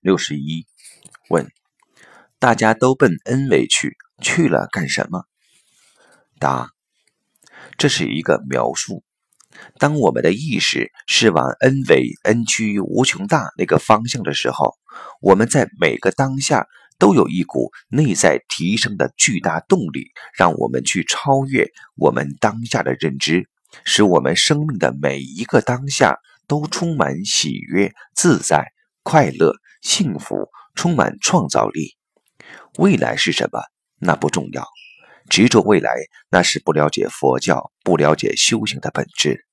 [0.00, 0.66] 六十一
[1.28, 1.46] 问：
[2.38, 5.24] 大家都奔 N 位去，去了干什么？
[6.38, 6.70] 答：
[7.76, 9.04] 这是一个描述。
[9.78, 14.74] 当我们的意识是往 N 维 N 趋于无穷大那个方向的时候，
[15.20, 16.66] 我们在每个当下
[16.98, 23.50] 都有一股内在提升的巨大动力，让我们去超越我们当下的认知，
[23.84, 28.72] 使我们生命的每一个当下都充满喜悦、自在、
[29.02, 31.96] 快乐、幸福，充满创造力。
[32.78, 33.60] 未来是什么？
[33.98, 34.66] 那不重要。
[35.28, 35.90] 执着未来，
[36.30, 39.46] 那是不了解佛教、不了解修行的本质。